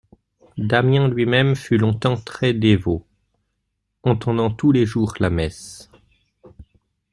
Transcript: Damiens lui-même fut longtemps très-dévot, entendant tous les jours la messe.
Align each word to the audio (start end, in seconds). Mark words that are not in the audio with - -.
Damiens 0.57 1.07
lui-même 1.09 1.55
fut 1.55 1.77
longtemps 1.77 2.17
très-dévot, 2.17 3.05
entendant 4.01 4.49
tous 4.49 4.71
les 4.71 4.83
jours 4.87 5.13
la 5.19 5.29
messe. 5.29 5.91